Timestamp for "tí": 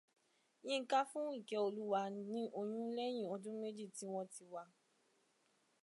3.95-4.05